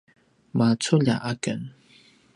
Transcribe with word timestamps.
maculja 0.57 1.15
aken 1.31 1.59